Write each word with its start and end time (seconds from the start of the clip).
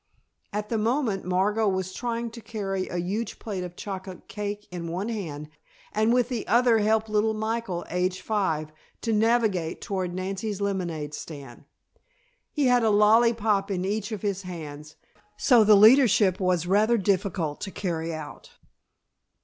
At 0.51 0.69
the 0.69 0.79
moment 0.79 1.25
Margot 1.25 1.67
was 1.69 1.93
trying 1.93 2.31
to 2.31 2.41
carry 2.41 2.87
a 2.87 2.97
huge 2.97 3.37
plate 3.37 3.63
of 3.63 3.75
chocolate 3.75 4.27
cake 4.27 4.67
in 4.71 4.87
one 4.87 5.09
hand, 5.09 5.47
and 5.93 6.11
with 6.11 6.27
the 6.27 6.47
other 6.47 6.79
help 6.79 7.07
little 7.07 7.35
Michael, 7.35 7.85
age 7.87 8.19
five, 8.21 8.71
to 9.01 9.13
navigate 9.13 9.79
toward 9.79 10.11
Nancy's 10.15 10.59
lemonade 10.59 11.13
stand. 11.13 11.65
He 12.49 12.65
had 12.65 12.81
a 12.83 12.89
lollypop 12.89 13.69
in 13.69 13.85
each 13.85 14.11
of 14.11 14.23
his 14.23 14.41
hands, 14.41 14.95
so 15.37 15.63
the 15.63 15.75
leadership 15.77 16.39
was 16.39 16.65
rather 16.65 16.97
difficult 16.97 17.61
to 17.61 17.69
carry 17.69 18.11
out. 18.11 18.53